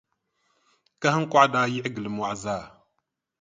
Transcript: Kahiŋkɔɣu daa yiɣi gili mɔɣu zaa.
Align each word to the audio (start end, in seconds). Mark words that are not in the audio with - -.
Kahiŋkɔɣu 1.01 1.45
daa 1.53 1.67
yiɣi 1.73 1.89
gili 1.95 2.09
mɔɣu 2.17 2.35
zaa. 2.43 2.63